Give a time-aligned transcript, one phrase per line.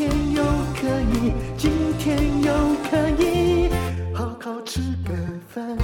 [0.00, 0.42] 天又
[0.80, 3.68] 可以，今天又可以
[4.14, 5.14] 好好吃个
[5.46, 5.76] 饭。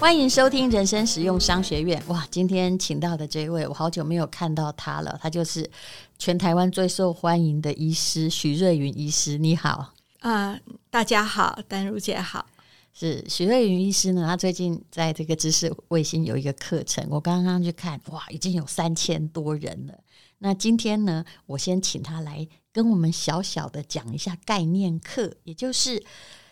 [0.00, 2.02] 欢迎收听人生实用商学院。
[2.08, 5.16] 哇，今天请到的这一位，我好久没有看到他了。
[5.22, 5.70] 他就是
[6.18, 9.38] 全台湾最受欢迎的医师许瑞云医师。
[9.38, 9.92] 你好。
[10.18, 12.44] 啊、呃，大家好，丹如姐好。
[12.92, 19.94] 是许瑞云医师呢，他最近在这个知识卫星有一个课程，我刚刚去看，哇，已经有三千多人了。
[20.42, 26.02] 那今天呢，我先请他来跟我们小小的讲一下概念课，也就是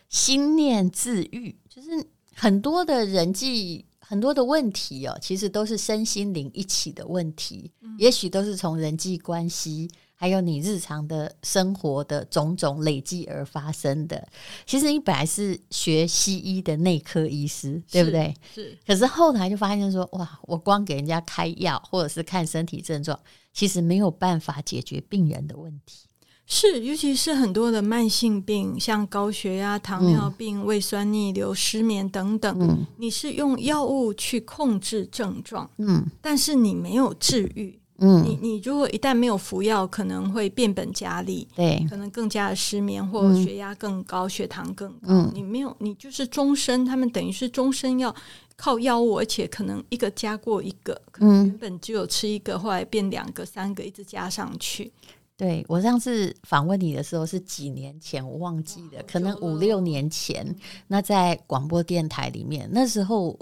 [0.08, 1.88] 心念自愈，就是
[2.34, 9.90] 很多的人际很多的问题哦，其实都是身心灵一起的问题，嗯、也许都是从人际关系。
[10.14, 14.28] 还有你日常的生活的种种累积而发生的，
[14.66, 18.34] 其实你本来是学西医的内科医师，对不对？
[18.54, 18.78] 是。
[18.86, 23.18] 可是后来就发现说，哇，我光给人家开药或者是看身体症状，
[23.52, 26.06] 其实没有办法解决病人的问题。
[26.52, 37.78] 是，尤其是很多的慢性病，像高血压、糖尿病、嗯、胃酸逆流、失眠等等，嗯、你是用药物去控制症状，嗯，但是你没有治愈。
[38.02, 44.98] 嗯，你你如果一旦没有服药，可能会变本加厉，对，可能更加的失眠或血压更高、嗯、血糖更高。
[45.02, 48.12] 嗯、你没有，你就是终身，他们等于是终身要
[48.60, 54.92] 靠药物，而且可能一个加过一个，可能原本只有吃一个，后来变两个、三个，一直加上去。
[55.34, 60.54] 对，我上次访问你的时候是几年前，我忘记了，可能五六年前。
[60.88, 63.38] 那在广播电台里面，那时候。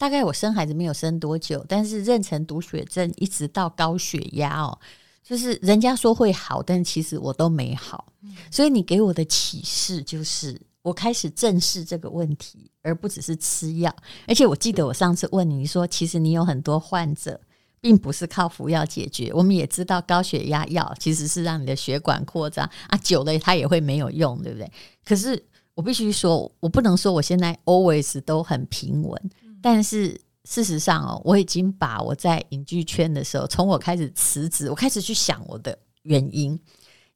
[0.00, 4.78] 大概我生孩子没有生多久，但是妊娠毒血症一直到高血压哦，
[5.22, 8.10] 就是人家说会好，但其实我都没好。
[8.22, 13.94] 嗯、所以你给我的启示就是，我开始正视这个问题，而不只是吃药。
[14.26, 17.38] 而且我记得我上次问你，说其实你有很多患者，
[17.80, 19.30] 并不是靠服药解决。
[19.34, 24.70] 我们也知道高血压药其实是让你的血管扩张啊，久了它也会没有用，对不对？
[25.04, 25.42] 可是
[25.74, 29.30] 我必须说，我不能说我现在 always 都很平稳。
[29.62, 36.58] 但是事实上哦，我已经把我在影剧圈的时候，从我开始辞职，我开始去想我的原因。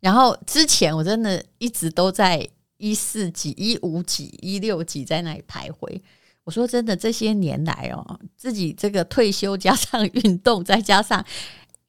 [0.01, 2.47] 然后之前我真的一直都在
[2.85, 6.01] 一四几、一五几、一六几在那里徘徊。
[6.45, 11.25] 我说真的，这些年来哦，自己这个退休加上运动，再加上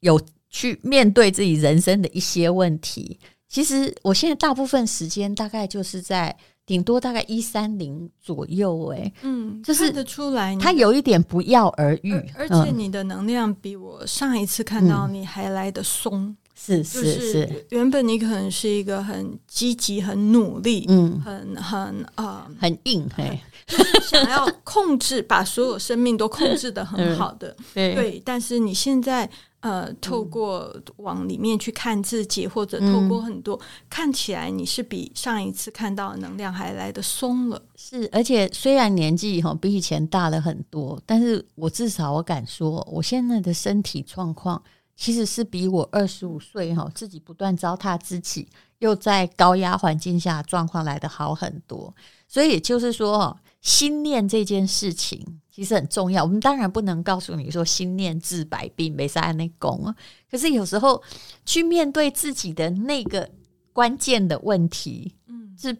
[0.00, 3.18] 有去面对自己人生的一些问题，
[3.48, 6.34] 其实我现在大部分时间大概就是在。
[6.66, 23.38] 顶多大概一三零左右，哎，嗯，就是看得出来，他有一点不药而愈，而且你的能量比我上一次看到你还来得松，是是是，原本你可能是一个很积极、很努力，嗯，很很啊，很硬，嘿，
[24.08, 29.28] 想要控制，把所有生命都控制的很好的， 对，但是你现在。
[29.60, 33.58] 呃，透过往里面去看自己，嗯、或者透过很多
[33.90, 37.60] 看起来，你是比上一次看到的能量还来得松了。
[37.74, 44.62] 是，而且虽然年纪哈比以前大了很多，但是我至少我敢说，我现在的身体状况
[44.96, 48.48] 其实是比我二十五岁哈自己不断糟蹋自己，
[48.78, 51.94] 又在高压环境下状况来得好很多。
[52.26, 55.40] 所以也就是说，心念这件事情。
[55.50, 59.96] 其实很重要，我们当然不能告诉你说心念治百病，没啥那功啊。
[60.30, 61.02] 可是有时候
[61.46, 63.30] 去面对自己的那个
[63.72, 65.72] 关键的问题，嗯，是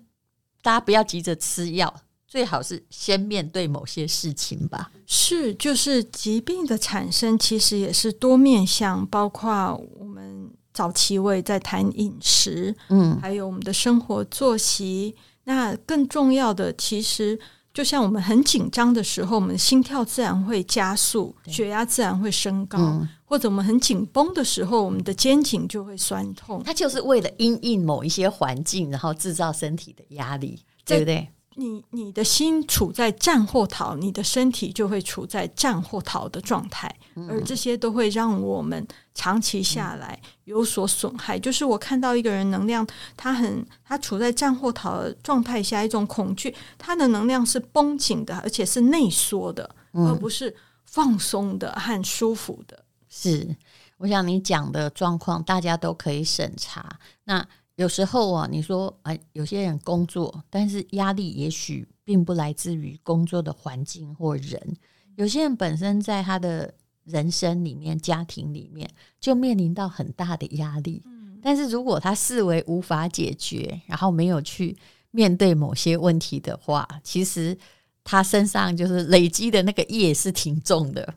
[0.62, 1.94] 大家不要急着吃药，
[2.26, 4.90] 最好是先面对某些事情吧。
[5.06, 15.14] 是，就是疾病的产生其实也是多面向，包括我们早期我也在谈饮食，嗯，还有我们的生活作息。
[15.44, 17.38] 那更重要的其实。
[17.72, 26.62] 就像我们很紧张的时候，我们心跳自然会加速，血压自然会升高；嗯、或者我们很紧绷的时候，我们的肩颈就会酸痛。
[26.64, 31.28] 它就是为了因应某一些环境，然后制造身体的压力，对不对？
[31.58, 41.38] 你你的心处在战或逃，你的身体就会处在战或逃的状态，嗯、而这些都会让我们长期下来有所损害。
[41.38, 42.86] 嗯、就是我看到一个人能量，
[43.16, 50.54] 他很他处在战或逃的状态下，一种恐惧，他的能量是绷紧的，而且是内缩的，嗯、而不是
[50.84, 52.84] 放松的和舒服的。
[53.08, 53.56] 是，
[53.96, 56.98] 我想你讲的状况，大家都可以审查。
[57.24, 64.76] 那有时候啊，你说啊，有些人工作，但是压力也许并不来自于工作的环境或人。
[65.16, 66.74] 有些人本身在他的
[67.04, 68.90] 人生里面、家庭里面，
[69.20, 71.02] 就面临到很大的压力。
[71.42, 74.76] 但是如果他视为无法解决，然后没有去
[75.10, 77.56] 面对某些问题的话，其实
[78.02, 81.14] 他身上就是累积的那个业是挺重的。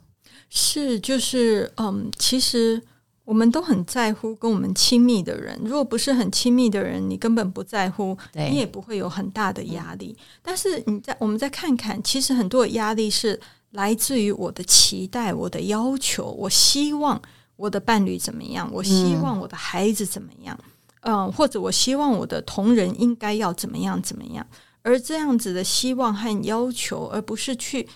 [0.49, 2.81] 是，就是，嗯，其实
[3.29, 5.55] 我们都很在乎跟我们亲密的人。
[5.63, 10.17] 如果不是很亲密的人，你根本不在乎，你也不会有很大的压力。
[10.41, 13.39] 但是你再我们再看看，其实很多的压力是
[13.73, 16.25] 来自于我的期待、我的要求。
[16.25, 17.21] 我希望
[17.55, 18.67] 我的伴侣怎么样？
[18.73, 20.59] 我希望我的孩子怎么样？
[21.01, 24.01] 嗯，或者我希望我的同仁应该要怎么样？
[24.01, 24.43] 怎么样？
[24.81, 27.87] 而这样子的希望和要求，而不是去。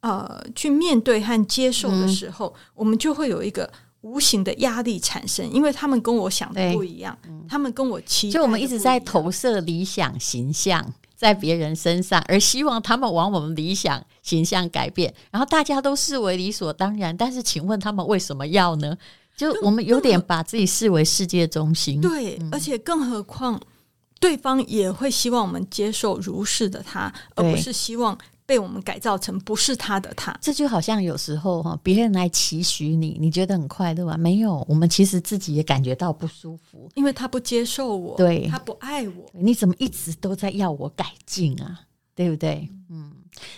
[0.00, 3.68] 呃，去面对和接受的时候，嗯、我们就会有一个
[4.02, 17.16] 无形的压力产生，因为他们跟我想的不一样，嗯、他们跟我期待，就我们一直在投射理想形象在别人身上，而希望他们往我们理想形象改变，然后大家都视为理所当然。
[17.16, 18.96] 但是，请问他们为什么要呢？
[19.36, 23.60] 就我们有点把自己视为世界中心，对，嗯、而且更何况
[24.20, 28.16] 对方也会希望我们接受如是的他，而不是希望。
[28.48, 34.16] 被我们改造成不是他的他，这就好像有时候哈，别人来期许你，你觉得很快乐啊？
[34.16, 41.80] 没有，我们其实自己也感觉到不舒服，因为他不接受我，对，他不爱我，你怎么一直都在要我改进啊？
[42.14, 42.66] 对不对？
[42.88, 43.12] 嗯，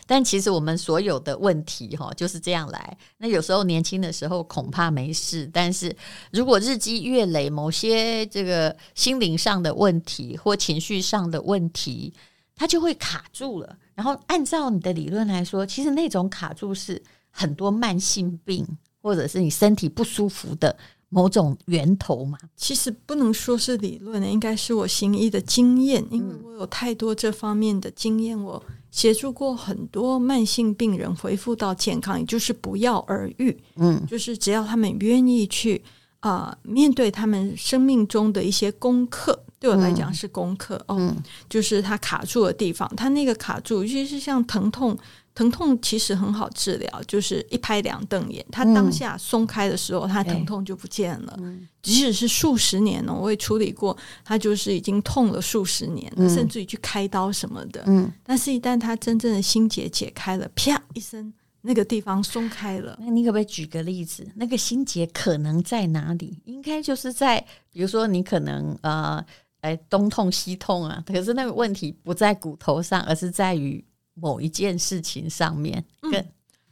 [0.09, 2.99] 但其实我们所有的问题哈就是这样来。
[3.19, 5.97] 那有时候年轻的时候恐怕没事，但是
[6.33, 12.13] 如果日积月累，某些这个心灵上的问题或情绪上的问题，
[12.57, 13.77] 它就会卡住了。
[14.01, 18.67] 然后按照你的理论来说，其实那种卡住是很多慢性病
[19.03, 20.75] 或者是你身体不舒服的
[21.11, 22.39] 某种源头嘛？
[22.57, 33.55] 其实不能说是理论，应该是我行医的经验，因为我有太多这方面的经验，我协助过很多慢性病人恢复到健康，也就是不药而愈。
[33.77, 35.85] 嗯，就是只要他们愿意去
[36.21, 39.45] 啊、呃，面对他们生命中的一些功课。
[39.61, 41.17] 对我来讲是功课、嗯、哦，
[41.47, 44.97] 就是他卡住的地方，他那个卡住，尤其是像疼痛，
[45.35, 51.37] 疼痛其实很好治疗，就是一拍两瞪眼，他当下松开的时候，他疼痛就不见了。
[51.43, 57.85] 嗯、即使是数十年呢，我也处理过，他就是已经痛了数十年了，嗯、甚至于去开刀什么的。
[57.87, 61.31] 嗯，但是一旦他真正的心结解开了，啪一声，
[61.61, 62.97] 那个地方松开了。
[62.99, 64.27] 那你可不可以举个例子？
[64.37, 66.39] 那个心结可能在哪里？
[66.47, 69.23] 应该就是在，比如说你可能呃。
[69.61, 71.05] 哎，东痛西痛啊！
[71.07, 73.85] 可是那个问题不在骨头上，而是在于
[74.15, 75.85] 某一件事情上面。
[76.01, 76.15] 跟、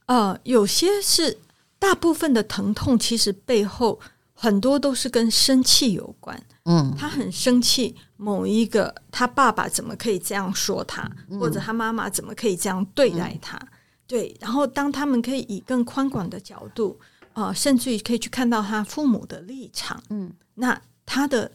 [0.06, 1.37] 嗯、呃，有些是
[1.79, 4.00] 大部分的疼痛，其实背后
[4.32, 6.43] 很多都是跟生气有关。
[6.64, 13.58] 嗯，他很生气，某一个他爸爸怎么可以这样说他，嗯、或者他妈妈怎么可以这样对待他？
[13.58, 13.69] 嗯、
[14.06, 16.99] 对，然后当他们可以以更宽广的角度
[17.35, 20.02] 啊、呃，甚至于可以去看到他父母的立场。
[20.08, 21.52] 嗯，那他的。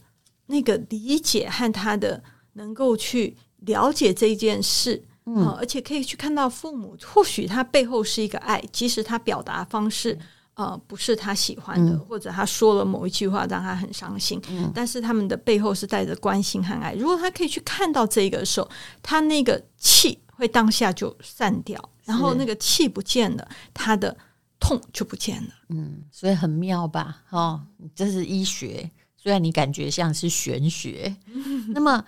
[0.48, 2.22] 那个理解和他的
[2.54, 10.18] 能够去了解这件事，嗯、呃，而且可以去看到父母，或许他背后是一个爱，即使他表达方式，
[10.56, 16.94] 呃，不是他喜欢的，嗯、或者他说了某一句话让他很伤心，嗯、但是他们的背后是带着关心和爱。
[16.94, 18.70] 如果他可以去看到这个的时候，
[19.02, 24.16] 他那个气会当下就散掉，然后那个气不见了，他的
[24.60, 25.50] 痛就不见了。
[25.70, 27.24] 嗯，所以很妙吧？
[27.30, 27.62] 哦，
[27.96, 28.92] 这是医学。
[29.24, 31.16] 虽然你感觉像是玄学，
[31.74, 32.04] 那么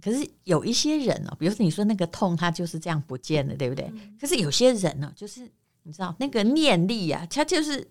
[0.00, 3.92] 可是有一些人哦，比如说你说那个痛，它就是这样不见了，对不对？
[4.18, 5.42] 可是有些人呢，就是
[5.82, 7.90] 你知道那个念力啊，他就是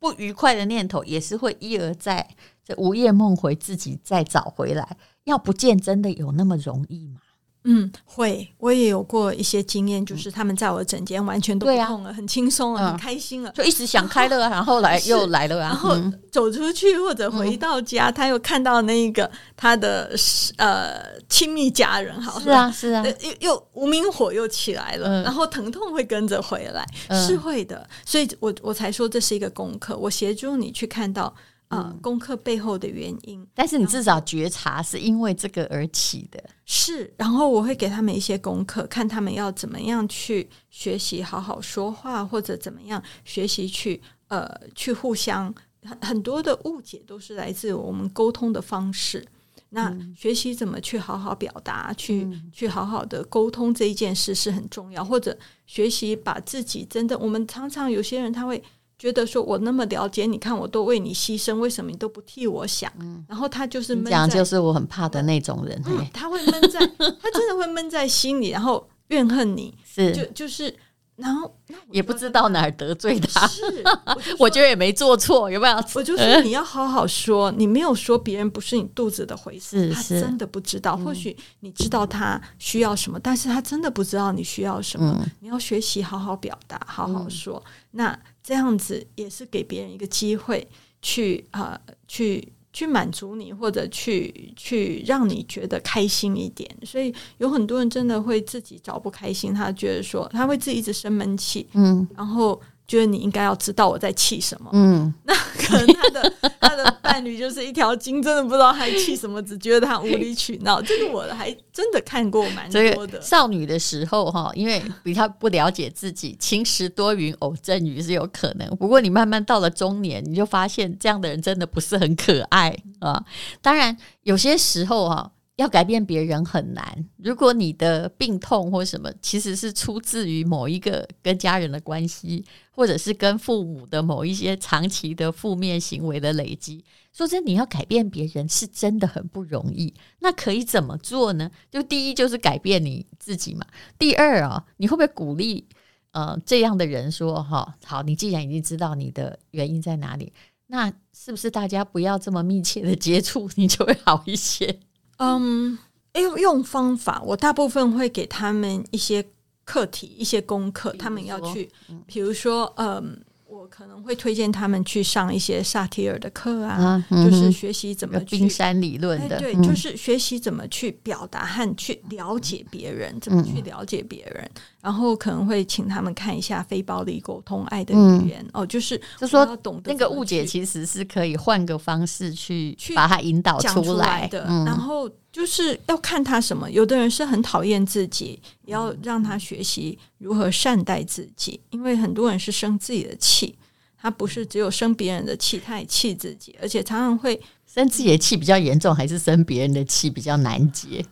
[0.00, 2.28] 不愉快的念头，也是会一而再，
[2.64, 7.20] 这午夜梦回，自己再找回来，要不见真的有那么容易吗？
[7.68, 15.96] 嗯，会，我也有过一些经验，就是他们在我的诊间完全都不痛了，很轻松了，很开心了，就一直想开了， 然后来又来了，然后
[16.30, 20.14] 走出去或者回到家，他又看到那个他的
[20.58, 23.04] 呃亲密家人，好，是啊是啊，
[23.40, 26.86] 又又无名火又起来了，然后疼痛会跟着回来，
[27.26, 31.34] 是会的，所以我我才说这是一个功课，我协助你去看到。
[31.68, 37.12] 啊，嗯、功课背后的原因，但是你至少觉察是因为这个而起的，是。
[37.16, 49.26] 然后我会给他们一些功课，看他们要怎么样去学习好好说话，或者怎么样学习去呃去互相很很多的误解都是来自我们沟通的方式。
[49.70, 58.62] 那学习怎么去好好表达，嗯、去去好好的沟通这一件事是很重要，或者学习把自己真的，我们常常有些人他会。
[58.98, 62.92] 觉得说我那么了解，你看我都为你牺牲，为什么你都不替我想？
[62.98, 66.78] 嗯、然后他就是闷在，讲就是我很怕的那种人，嗯、他会闷在，
[67.20, 70.74] 他真的会闷在心里，然后怨恨你，是就就是。
[71.16, 71.50] 然后
[71.90, 75.76] 也不知道哪儿得罪他，是，我， 我觉得也没做错，有没有？
[75.94, 80.94] 我就说你要好好说，你没有说别人不是你肚子的回事，他真的不知道。
[80.94, 85.16] 或许你知道他需要什么，但是他真的不知道你需要什么。
[85.18, 87.56] 嗯、你要学习好好表达，好好说。
[87.64, 90.64] 嗯、那这样子也是给别人一个机会
[91.02, 92.52] 去啊、呃，去。
[92.76, 102.60] 去满足你，或者去去让你觉得开心一点，所以有很多人真的会自己找不开心，他觉得说他会自己一直生闷气，嗯，然后。
[102.86, 110.80] 觉得你应该要知道我在气什么，嗯，那可能他的 他的伴侣就是一条筋，真的不知道他气什么，只觉得他无理取闹。
[110.80, 113.20] 这个我还真的看过蛮多的。
[113.20, 118.68] 少女的时候哈，因为比较不了解自己，晴时多云偶阵雨是有可能。
[118.76, 123.22] 不过你慢慢到了中年，你就发现这样的人真的不是很可爱啊。
[123.60, 125.32] 当然有些时候哈。
[125.56, 127.04] 要改变别人很难。
[127.16, 136.84] 如果你的病痛或什么，其实是出自于某一个跟家人的关系，或者是跟父母的某一些长期的负面行为的累积。
[137.12, 139.94] 说真，你要改变别人是真的很不容易。
[140.20, 141.50] 那可以怎么做呢？
[141.70, 143.64] 就第一就是改变你自己嘛。
[143.98, 145.66] 第二啊，你会不会鼓励
[146.10, 150.30] 呃这样的人说哈，好，你既然已经知道你的原因在哪里，
[150.66, 154.80] 那是不是大家不要这么密切的接触，你就会好一些？
[155.18, 155.78] 嗯，
[156.14, 159.24] 用用方法，我大部分会给他们一些
[159.64, 161.70] 课题、一些功课，他们要去，
[162.06, 163.20] 比如说，嗯。
[163.66, 174.48] 我可能会推荐他们去上一些萨提尔的课啊，啊嗯、就是学习怎么去冰山理论的，对，就是学习怎么去表达和去了解别人，嗯、怎么去了解别人。
[174.80, 184.46] 然后可能会请他们看一下非暴力沟通爱的语言、嗯、哦，就是就说懂得那个误解其实是可以换个方式去去把它引导出来，的。
[184.48, 193.54] 嗯、然后就是要看他什么，有的人是很讨厌自己，也要让他学习如何善待自己，因为很多人是生自己的气。
[193.98, 201.04] 他不是只有生别人的气，他也气自己，而且常常会生自己的气比较严重，还是生别人的气比较难解？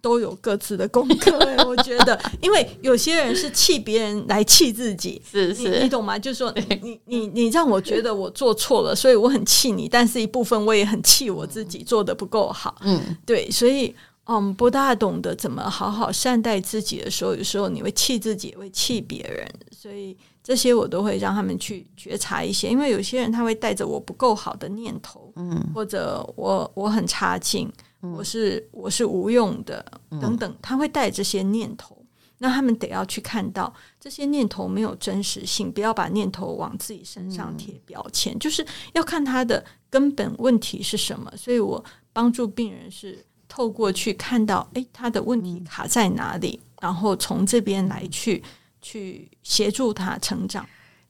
[0.00, 1.56] 都有各自的功课、欸。
[1.66, 6.18] 我觉得，因为有些人是气别人来气自己，是是你，你懂吗？
[6.18, 12.76] 就是说你，你你你让我觉得我做错了，所以我很气你，但是一部分我也很气我自己做的不够好。
[12.82, 13.94] 嗯，对，所以
[14.26, 20.16] 嗯，不大懂得怎么好好善待自己的时候，有时候你会气自己，也会气别人，所以。
[20.40, 29.84] 这些我都会让他们去觉察一些，因为有些人他会带着我不够好的念头，嗯，或者我我很差劲，嗯、我是我是无用的
[30.20, 32.06] 等等，他会带这些念头，嗯、
[32.38, 41.32] 那他们得要去看到这些念头没有真实性，不要把念头往自己身上贴标签，嗯、就是要看他的根本问题是什么。
[41.36, 48.42] 所以我帮助病人是透过去看到，诶，他的问题卡在哪里，嗯、然后从这边来去。
[48.80, 50.64] 去协助他成长。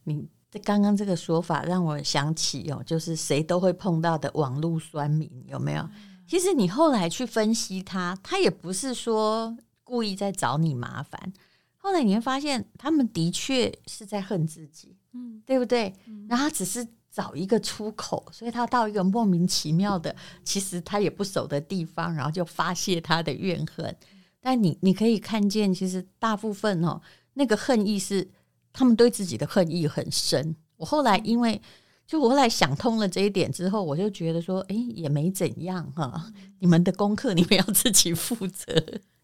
[0.04, 5.86] 你这刚刚这个说法让我想起哦，就是谁都会碰到的网络酸民，有没有？
[6.28, 11.32] 其实你后来去分析他，他也不是说故意在找你麻烦。
[11.78, 15.94] 后来你会发现，他们的确是在恨自己，嗯，对不对？
[16.28, 23.96] 然后他只是找一个出口，所以他到一个莫名其妙的，其实他也不熟的地方，然后就发泄他的怨恨。
[24.40, 27.00] 但你你可以看见，其实大部分哦。
[27.34, 28.28] 那个恨意是
[28.72, 30.56] 他们对自己的恨意很深。
[30.76, 31.62] 我后来因为
[32.08, 36.32] 就我后来想通了这一点之后，我就觉得说，哎，也没怎样哈。
[36.58, 38.74] 你们的功课你们要自己负责。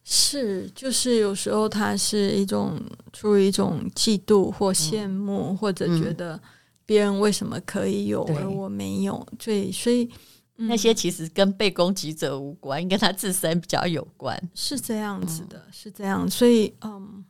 [0.05, 2.79] 是，就是有时候他是一种
[3.11, 6.39] 出于一种嫉妒或羡慕，嗯、或者觉得
[6.85, 9.27] 别人为什么可以有而我没有。
[9.43, 10.05] 对，所以、
[10.59, 14.39] 嗯、那些其实跟被攻击者无关，跟他自身比较有关。
[14.55, 16.29] 是这样子的，嗯、是这样。
[16.31, 17.25] 所以，嗯。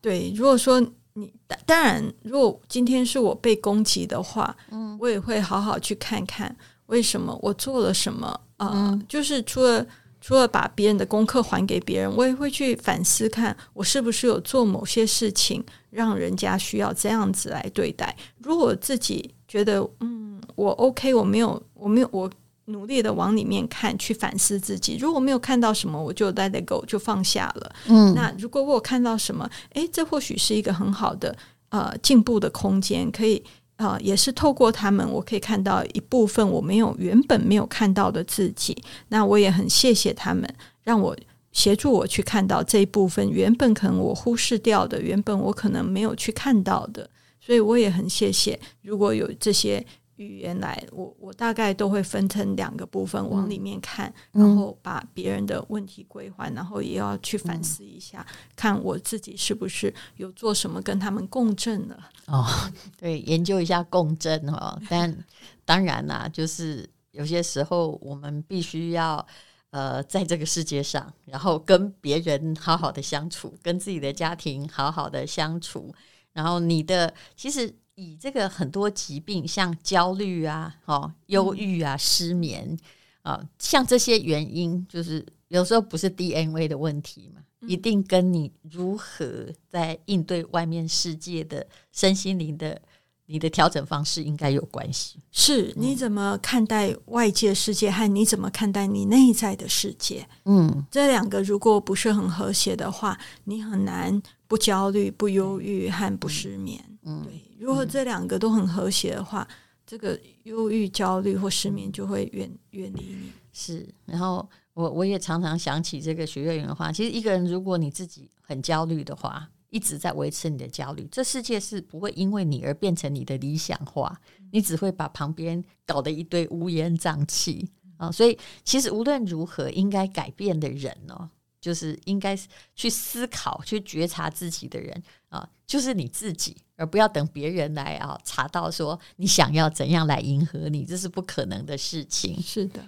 [0.00, 1.32] 对，如果说你
[1.66, 6.54] 当然，如果今天是我被攻击的话，嗯，我也会好好去看看
[6.86, 9.86] 为什么我做了什么啊，呃嗯、就是除了
[10.20, 18.16] 除了把别人的功课还给别人，我也会去反思，看我是不是有做某些事情让人家需要这样子来对待。
[18.38, 22.30] 如果自己觉得嗯，我 OK，我没有，我没有我。
[22.66, 24.96] 努力的往里面看，去反思自己。
[24.96, 27.74] 如果没有看到什么，我就 let it go，就放下了。
[27.88, 31.36] 嗯，那如果我有看到什么，诶，这或许是一个很好的
[31.70, 33.42] 呃进步的空间，可以
[33.76, 38.80] 呃也是透过他们，我可以看到一部分我没有原本没有看到的自己。
[39.08, 40.48] 那我也很谢谢他们，
[40.84, 41.16] 让我
[41.50, 47.10] 协助我去看到这一部分原本可能我忽视掉的，原本我可能没有去看到的。
[47.40, 49.84] 所以我也很谢谢，如果有这些。
[50.22, 62.10] 语言来，我我大概都会分成两个部分往里面看，嗯、然后把别人的问题归还，然后也要去反思一下，嗯、看我自己是不是有做什么跟他们共振了。
[62.26, 62.46] 哦，
[62.96, 64.80] 对，研究一下共振哦。
[64.88, 65.14] 但
[65.66, 69.26] 当然啦，就是有些时候我们必须要
[69.70, 75.94] 呃，在这个世界上，然后跟别人好好的相处，跟自己的家庭好好的相处，
[76.32, 77.74] 然后你的其实。
[77.94, 82.76] 以这个很多疾病，像焦虑啊、哦、忧郁啊、失眠
[83.22, 92.80] 啊，像这些原因，就是有时候不是 DNA 的问题嘛，一定跟你如何在应对外面世界的身心灵的
[93.26, 95.20] 你的调整方式应该有关系。
[95.30, 100.26] 是，你怎么看待外界世界，和你怎么看待你内在的世界？
[100.46, 106.91] 嗯，这两个如果不是很和谐的话，你很难不焦虑、不忧郁和不失眠。
[107.02, 107.42] 嗯，对。
[107.58, 109.56] 如果这两个都很和谐的话，嗯、
[109.86, 113.32] 这个忧郁、焦虑或失眠就会远远离你。
[113.52, 116.90] 是，然后我我也常常想起这个许瑞云的话。
[116.90, 124.18] 其实一个人，如果你自己很焦虑的话，一直在维持你的焦虑，这世界是不会因为你而变成你的理想化，
[124.50, 128.10] 你只会把旁边搞得一堆乌烟瘴气啊。
[128.10, 131.28] 所以，其实无论如何，应该改变的人哦，
[131.62, 132.38] 就是应该
[132.74, 136.54] 去思考、去觉察自己的人啊，就是你自己。
[136.76, 142.42] 而不要等别人来啊查到说你想要怎样来迎合你，这是不可能的事情。
[142.42, 142.82] 是的。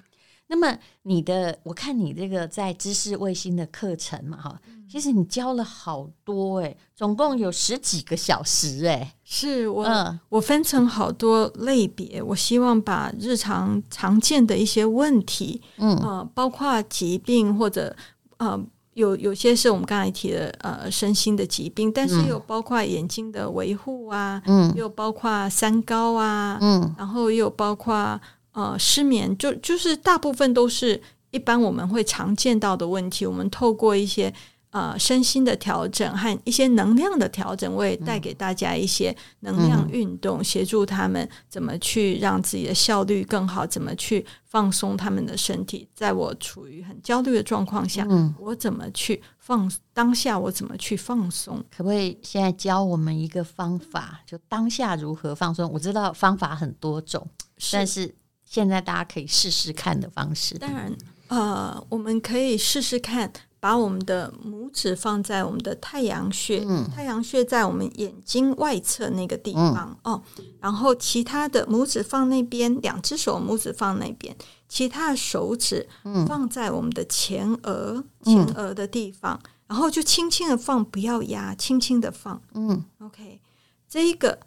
[0.49, 9.11] 那么你的，我看你这个在知识卫星的课程嘛，哈，其实你教了好多诶，总共有十几个小时诶。
[9.25, 17.97] 是我，嗯，我分成好多类别，我希望把日常常见的一些问题，嗯，呃，包括疾病或者
[18.45, 18.67] 呃。
[18.95, 28.21] 有有些是我们刚才提的呃身心的疾病，但是又包括眼睛的维护啊，嗯，又包括三高啊，嗯，然后又包括
[28.53, 34.33] 呃失眠，就就是大部分都是一般我们会常见到的问题，我们透过一些。
[34.75, 45.89] 呃，身心的调整和一些能量的调整，我也带给大家一些能量运动，嗯、协助他们怎么去让自己的效率更好，怎么去放松他们的身体。
[45.95, 50.37] 在我处于很焦虑的状况下，嗯、我怎么去放当下？
[50.37, 51.65] 我怎么去放松？
[51.71, 54.23] 可不可以现在教我们一个方法？
[54.27, 55.71] 就当下如何放松？
[55.73, 57.25] 我知道方法很多种，
[57.59, 58.13] 是但是
[58.45, 60.59] 现在大家可以试试看的方式。
[60.59, 60.93] 当然，
[61.29, 63.33] 呃，我们可以试试看。
[63.65, 70.23] 把我们的拇指放在我们的太阳穴，嗯、太阳穴在我们眼睛外侧那个地方、嗯、哦。
[70.61, 74.37] 然后其他的拇指放那边，两只手拇指放那边，
[74.69, 75.89] 其他的手指
[76.29, 79.41] 放在我们的前额，嗯、前额的地方。
[79.67, 82.39] 然后就轻轻的放，不要压，轻轻的放。
[82.53, 83.41] 嗯，OK，
[83.89, 84.41] 这一个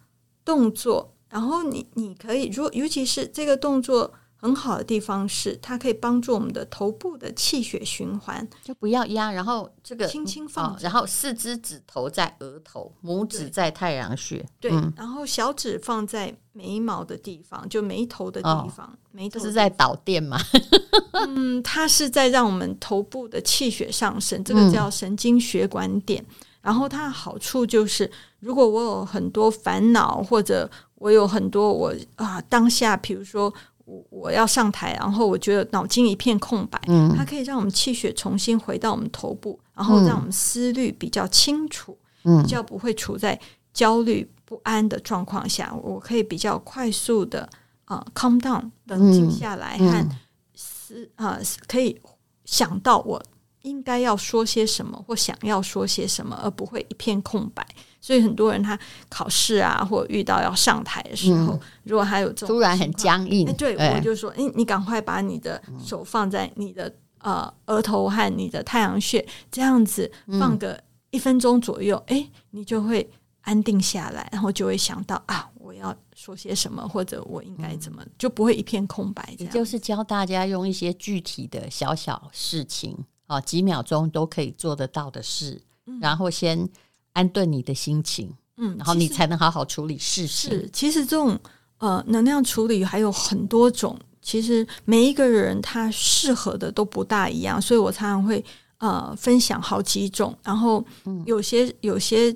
[0.46, 4.14] 动作，然后你你可以，如果尤其是这个动作。
[4.40, 20.38] 很好的地方是，它可以帮助我们的头部的气血循环，就不要压，然后这个轻轻放、哦，然后四只指头在额头，拇指在太阳穴，对，嗯、然后小指放在眉毛的地方，就眉头的地方，哦、眉头是在导电吗？
[21.28, 26.22] 嗯，它是在让我们头部的气血上升，这个叫神经血管点。
[26.22, 33.52] 嗯、然后它的好处就是，如果我有很多烦恼，或者我有很多我啊当下，比如说。
[33.88, 36.78] 我我要上台，然后我觉得脑筋一片空白。
[36.88, 43.40] 嗯，它可以让我们气血重新回到我们头部，然后让我们思虑比较清楚，嗯，比较不会处在
[43.74, 45.74] 焦虑不安的状况下。
[45.82, 47.48] 我可以比较快速的
[47.86, 50.10] 啊、呃、calm down，冷静下来，和
[50.54, 51.98] 思啊、呃、可以
[52.44, 53.24] 想到我
[53.62, 57.66] 应该要说些什么，或想要说些什么，而不会一片空白。
[58.08, 66.90] 所以很多人他考试啊，或者遇到要上台的时候，嗯、如果他有这种突然很僵硬，欸、对，对我就说，哎、欸，你赶快把你的手放在你的
[67.20, 73.06] 呃额头和你的太阳穴，这样子放个一分钟左右，哎、欸，你就会
[73.42, 79.36] 安定下来，然后就会想到啊，我要说些什么，或者我应该怎么，就不会一片空白。
[79.38, 86.70] 也就是教大家用一些具体的小小事情啊，几秒钟都可以做得到的事，嗯、然后先。
[87.18, 90.52] 安顿你的心情，嗯，然后你才能好好处理事情。
[90.52, 91.36] 是，其实这种
[91.80, 98.46] 呃能量处理还有很多种，其实每一个人他适合的都不大一样，所以我常常会
[98.78, 100.86] 呃分享好几种，然后
[101.26, 102.32] 有些有些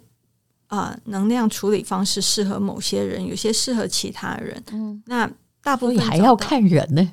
[0.66, 4.64] 啊、呃、能量处理方式适合某些人，有些适合其他人。
[4.72, 5.30] 嗯，那
[5.62, 7.12] 大部分还要看人呢。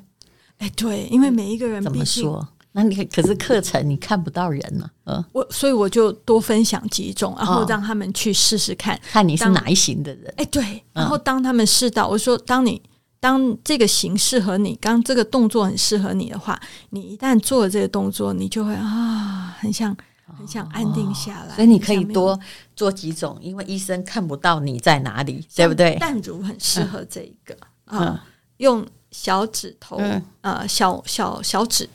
[0.57, 2.47] 哎，对，因为每一个人毕竟怎么说？
[2.71, 10.31] 那你可是课程你看不到人呢，嗯，我所以我就多分享几种，然后让他们去试试看，哦、看你是哪一型的人。
[10.37, 12.79] 哎，对，然后当他们试到，我说，当你
[13.19, 19.97] 当这个型适合你，刚这个动作很适合你的话，你一旦做了这个动作，你就会啊，很想
[20.37, 21.55] 很想安定下来。
[21.55, 22.39] 所以你可以多
[22.75, 25.95] 做几种，因为医生看不到你在哪里，对不对？
[25.95, 28.23] 淡如很适合这一个啊、
[28.57, 31.89] 用小指头，嗯、呃，小小小指。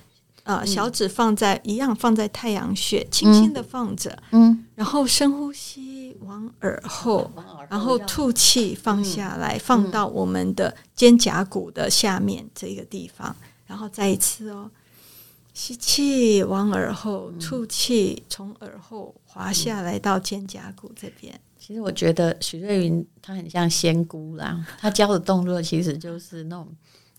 [0.44, 7.30] 啊、呃，小指放在、嗯、一样放在太阳穴，轻轻的放着，嗯，然后深呼吸，往耳后，
[7.70, 13.34] 然后吐气放下来、嗯，放到我们的肩胛骨的下面这个地方，
[13.66, 14.70] 然后再一次哦，
[15.54, 21.40] 吸气往耳后，吐气从耳后滑下来到肩胛骨这边。
[21.58, 26.68] 其实我觉得许瑞云她很像仙姑啦， 她教的动作其实就是那种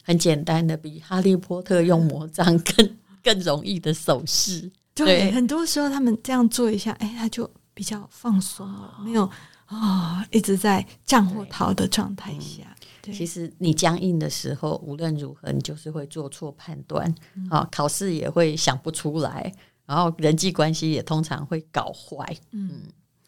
[0.03, 2.95] 很简单的，比哈利波特用魔杖更。
[3.25, 9.23] 更容易的手势，对，很多时候他们这样做一下，哎，他就比较放松了，没有
[9.65, 12.63] 啊、哦，一直在战或逃的状态下。
[13.01, 17.09] 对，其实你僵硬的时候，无论如何，你就是会做错判断，
[17.49, 19.51] 啊、嗯，考试也会想不出来，
[19.87, 22.83] 然后人际关系也通常会搞坏，嗯，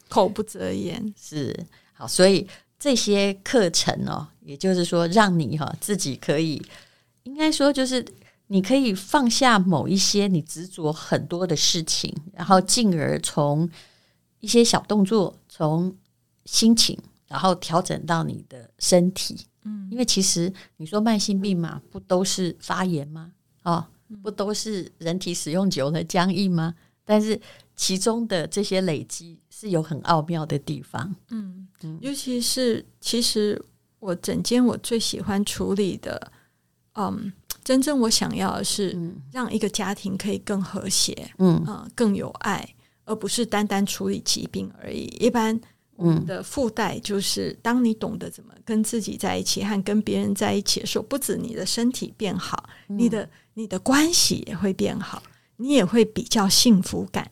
[0.07, 1.12] 口不择言。
[1.19, 1.65] 是。
[1.93, 6.62] 好，所以这些课程哦，也就是说，让你哈自己可以，
[7.23, 8.05] 应该说就是。
[8.49, 13.69] 你可以放下某一些你执着很多的事情，然后进而从
[14.39, 15.93] 一些小动作，从
[16.45, 19.45] 心情，然后调整到你的身体。
[19.63, 23.33] 嗯，因为其实你说慢性病嘛，不都是发炎吗？
[23.63, 23.86] 哦，
[24.23, 26.73] 不都是人体使用久了僵硬吗？
[27.03, 27.38] 但是
[27.75, 31.13] 其中的这些累积是有很奥妙的地方。
[31.31, 31.67] 嗯，
[31.99, 33.62] 尤其是其实
[33.99, 36.31] 我整间我最喜欢处理的，
[36.93, 37.33] 嗯。
[37.67, 38.97] 真正我想要的是
[39.30, 42.65] 让一个家庭可以更和谐，嗯，呃，更有爱，
[43.03, 45.03] 而不是单单处理疾病而已。
[45.19, 45.60] 一般
[45.97, 55.21] 我们的附带就是，当你懂得怎么跟自己在一起和跟别人在一起的时候，不止你的身体变好，你的你的关系也会变好，
[55.58, 57.30] 你也会比较幸福感。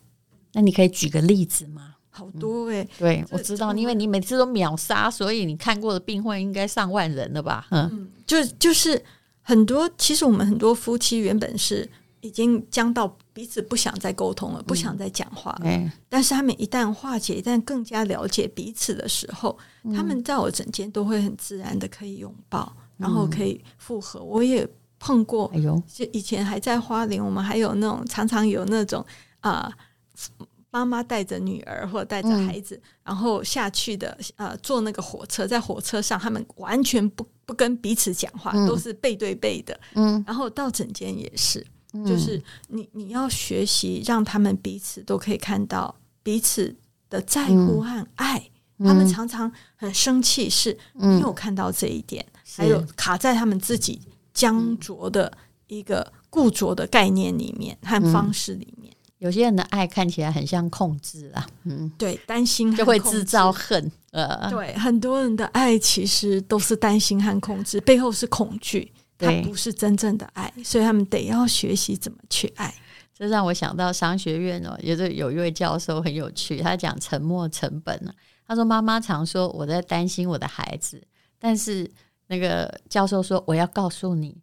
[0.52, 1.96] 那你可以举个例子吗？
[2.10, 7.68] 好多诶、欸，对，我知道，因为你每次都秒杀，所以你看过的病患应该上万人了吧？
[7.72, 9.02] 嗯，就就是。
[9.48, 11.88] 很多其实我们很多夫妻原本是
[12.22, 15.92] 已经僵到彼此不想再沟通了，嗯、不想再讲话了、嗯。
[16.10, 24.24] 但是他们一旦化解，一旦更加了解彼此的时候，嗯、他们在我枕间都会很自然的可以拥抱，然后可以复合。
[24.24, 29.06] 我也碰过，哎呦，就以前还在花莲，我们还有那种常常有那种
[29.42, 29.72] 啊。
[29.72, 39.80] 呃妈妈带着女儿或者带着孩子，嗯，然后下去的，呃，坐那个火车，在火车上，他们完全不不跟彼此讲话，嗯，都是背对背的。
[39.94, 46.76] 嗯，然后到整间也是，嗯，就是你你要学习让他们彼此都可以看到彼此
[47.10, 48.38] 的在乎和爱。
[48.80, 54.02] 嗯，他们常常很生气，是没有看到这一点，嗯，还有卡在他们自己
[54.34, 55.32] 僵着的
[55.68, 58.85] 一个固着的概念里面和方式里面。
[59.26, 72.72] 有些人的爱看起来很像控制啊，嗯，对，担心就会制造恨，呃，对，很多人的爱其实都是担心和控制，背后是恐惧，它不是真正的爱，所以他们得要学习怎么去爱。
[73.16, 78.14] 这让我想到商学院哦，也是有一位教授很有趣，他讲沉默成本呢。
[78.48, 81.02] 他说妈妈常说我在担心我的孩子，
[81.40, 81.90] 但是
[82.28, 84.38] 那个教授说我要告诉你，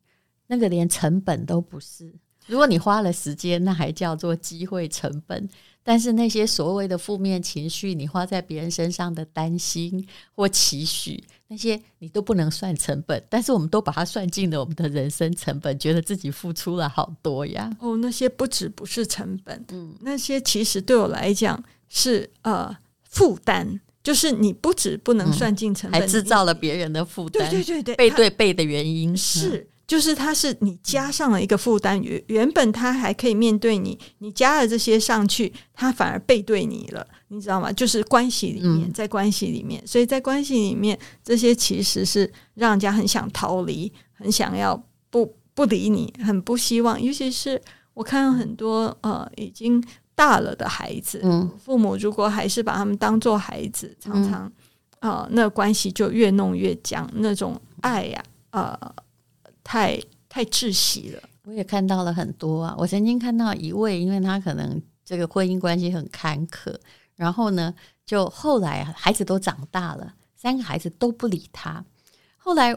[0.49, 2.13] 那个连成本都不是。
[2.47, 5.49] 如果你花了时间，那还叫做机会成本。
[5.85, 13.21] 但是那些所谓的负面情绪，你花在别人身上的担心或期许，那些你都不能算成本。
[13.29, 17.69] 但是我们都把它算进了我们的人生成本，觉得自己付出了好多呀。
[17.81, 27.51] 哦，那些不止不是成本，嗯，那些其实对我来讲是呃负担，就是你不止不能算进成本，还制造了别人的负担。
[27.51, 29.69] 对对对对，背对背的原因是。
[29.93, 37.71] 嗯就是他是你加上了一个负担，原原本他还可以面对你，你加了这些上去，他反而背对你了，你知道吗？
[37.71, 46.99] 就是关系里面，在关系里面，所以在关系里面，这些其实是让人家很想逃离，很想要不不理你，很不希望。
[46.99, 47.61] 尤其是
[47.93, 49.83] 我看到很多呃已经
[50.15, 51.21] 大了的孩子，
[51.63, 54.51] 父母如果还是把他们当做孩子，常常
[55.01, 58.79] 呃那关系就越弄越僵，那种爱呀，呃。
[59.65, 62.75] 太太窒息了，我也看到了很多啊。
[62.79, 66.75] 我曾经看到一位，因为他可能这个婚姻关系很坎坷，
[67.17, 71.85] 然后呢，就后来孩子都长大了，三个孩子都不理他。
[72.37, 72.77] 后来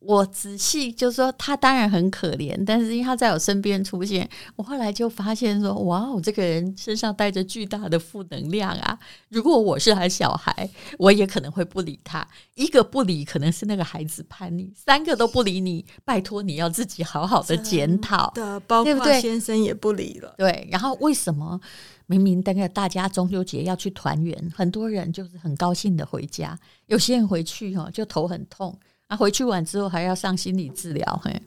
[0.00, 8.96] 我仔细就说，他当然很可怜，但是因为他在我身边出现，我后来就发现说，哇哦，这个人身上带着巨大的负能量啊！
[9.28, 12.26] 如果我是他小孩，我也可能会不理他。
[12.54, 20.32] 一个不理，可能是那个孩子叛逆；三个都不理你，拜托你要自己好好的检讨的，包括先生也不理了。
[20.38, 21.60] 对，然后为什么
[22.06, 26.56] 明明大概大家中秋节要去团圆，很多人就是很高兴的回家，
[26.86, 28.78] 有些人回去哦就头很痛。
[29.08, 31.42] 啊，回去完之后还要上心理治疗，嘿，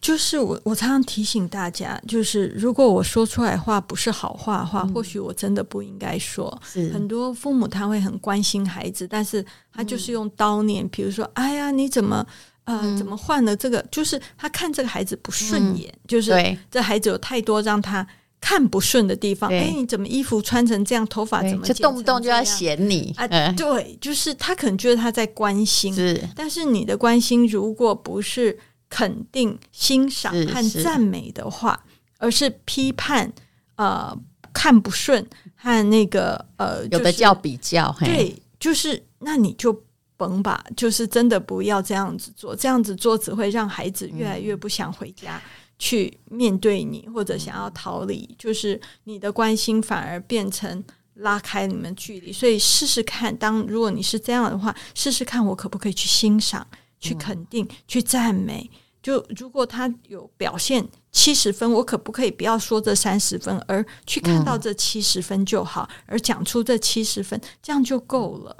[0.00, 6.60] 就是我我常常提醒大家，就是如果我说出来话不是好话的话，嗯、或许我真的不应该说。
[6.64, 12.26] 是很多父母他会很关心孩子，但是他就是用刀念，比、嗯、如说，哎呀，你怎么
[12.64, 13.82] 呃、嗯、怎么换了这个？
[13.90, 16.30] 就是他看这个孩子不顺眼，嗯、就是
[16.70, 18.06] 这孩子有太多让他。
[18.42, 23.26] 看不顺的地方，哎，你怎么衣服穿成这样，头发怎么就动不动就要嫌你啊？
[23.52, 28.58] 对，就是他可能觉得他在关心，是，但是你的关心如果不是
[28.90, 31.84] 肯定、欣赏和赞美的话，
[32.18, 33.32] 而是批判、
[33.76, 34.12] 呃，
[34.52, 35.24] 看不顺
[35.54, 39.84] 和那个呃，有的叫比较，对，就是那你就
[40.16, 45.36] 甭吧，就是真的不要这样子做，这样子做只会让孩子越来越不想回家。
[45.36, 45.42] 嗯
[45.82, 50.80] 去面对你，或者想要逃离，就是你的关心反而变成
[51.14, 52.32] 拉开你们距离。
[52.32, 56.64] 所以试试看，当如果你是这样的话，试试看我可不可以去欣赏、
[57.00, 58.70] 去肯定、去赞美。
[59.02, 68.56] 就如果他有表现七十分，我可不可以不要说这三十分，而去看到这七十分就好，而讲出这七十分，这样就够了。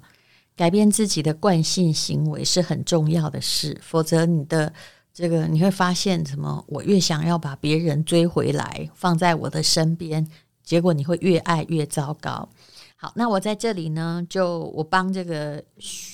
[0.56, 4.72] 改变自己的惯性行为是很重要的事，否则你的。
[5.14, 6.64] 这个你会发现，什么？
[6.68, 10.27] 我越想要把别人追回来，放在我的身边，
[10.64, 12.48] 结果你会越爱越糟糕。
[12.96, 15.62] 好，那我在这里呢，就我帮这个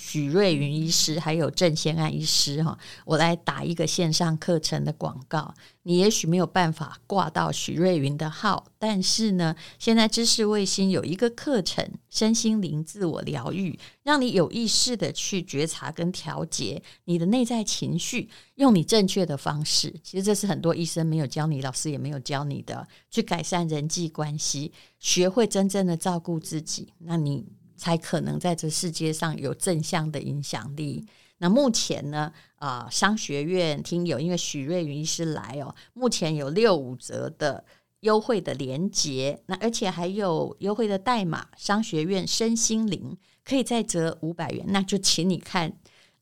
[0.08, 5.54] 许瑞云医师还有郑先安医师哈，我来打一个线上课程的广告。
[5.82, 19.94] 你也许没有办法挂到许瑞云的号，但是呢，现在知识卫星有一个课程《身心灵自我疗愈》，让你有意识的去觉察跟调节你的内在情绪，用你正确的方式。
[20.02, 27.44] 其实这是很多医生没有教你，老师也没有教你的，去改善人际关系，学会真正的照顾自己，那你。
[27.78, 31.06] 才可能在这世界上有正向的影响力。
[31.38, 37.64] 那目前呢，啊、商学院听友因为许瑞云医师来哦，目前有六五折的
[38.00, 44.64] 优惠的连结，那而且还有优惠的代码，商学院身心灵可以再折五百元。
[44.68, 45.72] 那就请你看，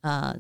[0.03, 0.37] 呃，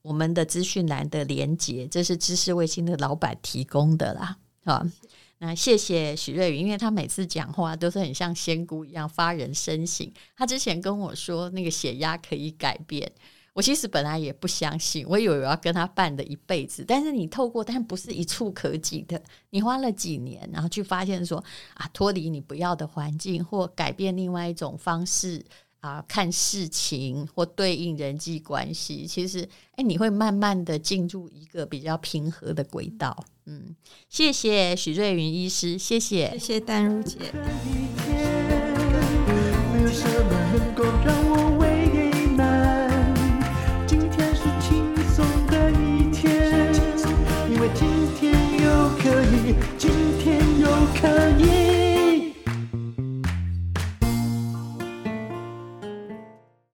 [0.00, 4.90] 我们的资讯栏的连结，这是知识卫星的老板提供的啦，啊。
[5.38, 10.10] 那谢谢许瑞宇，因为他每次讲话都是很像仙姑一样发人深省。
[10.34, 13.12] 他之前跟我说那个血压可以改变，
[13.52, 16.82] 我其实本来也不相信，我以为我要跟他伴的一辈子。
[16.88, 21.44] 但是你透过，但不是一触可及的，你花了几年，然后去发现说
[21.74, 25.44] 啊，脱离你不要的环境，或改变另外一种方式。
[25.86, 33.24] 啊，看事情或对应人际关系，其实，哎，你会慢慢的进入一个比较平和的轨道。
[33.44, 33.76] 嗯，
[34.08, 38.35] 谢谢许瑞云医师，谢谢，谢谢丹如姐。